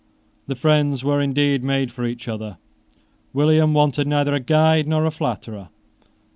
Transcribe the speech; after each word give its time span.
The 0.47 0.55
friends 0.55 1.03
were 1.03 1.21
indeed 1.21 1.63
made 1.63 1.91
for 1.91 2.07
each 2.07 2.27
other. 2.27 2.57
William 3.33 3.75
wanted 3.75 4.07
neither 4.07 4.33
a 4.33 4.39
guide 4.39 4.87
nor 4.87 5.05
a 5.05 5.11
flatterer. 5.11 5.69